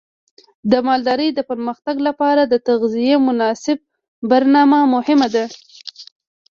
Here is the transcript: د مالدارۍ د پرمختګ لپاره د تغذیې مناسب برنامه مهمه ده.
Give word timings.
د 0.71 0.73
مالدارۍ 0.87 1.29
د 1.33 1.39
پرمختګ 1.49 1.95
لپاره 2.07 2.41
د 2.47 2.53
تغذیې 2.67 3.15
مناسب 3.27 3.77
برنامه 4.31 4.79
مهمه 4.95 5.27
ده. 5.35 5.45